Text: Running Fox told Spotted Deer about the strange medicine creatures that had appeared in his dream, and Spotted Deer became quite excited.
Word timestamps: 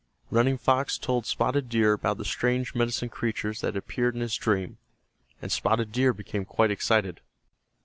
Running 0.31 0.57
Fox 0.57 0.97
told 0.97 1.27
Spotted 1.27 1.69
Deer 1.69 1.93
about 1.93 2.17
the 2.17 2.25
strange 2.25 2.73
medicine 2.73 3.09
creatures 3.09 3.61
that 3.61 3.67
had 3.67 3.75
appeared 3.75 4.15
in 4.15 4.21
his 4.21 4.35
dream, 4.35 4.79
and 5.43 5.51
Spotted 5.51 5.91
Deer 5.91 6.11
became 6.11 6.43
quite 6.43 6.71
excited. 6.71 7.21